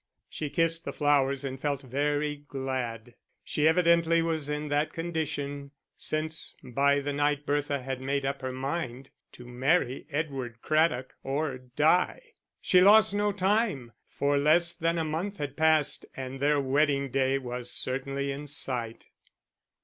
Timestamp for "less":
14.39-14.73